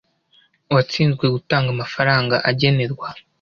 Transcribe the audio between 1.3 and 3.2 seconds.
gutanga amafaranga agenerwa